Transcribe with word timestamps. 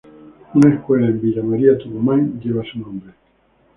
Una 0.55 0.73
escuela 0.73 1.05
en 1.09 1.21
Villa 1.21 1.43
María, 1.43 1.77
Tucumán, 1.77 2.39
lleva 2.39 2.63
su 2.63 2.79
nombre. 2.79 3.13